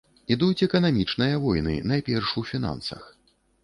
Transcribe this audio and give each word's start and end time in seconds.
Ідуць 0.35 0.63
эканамічныя 0.67 1.37
войны, 1.45 1.77
найперш 1.95 2.37
у 2.43 2.47
фінансах. 2.57 3.11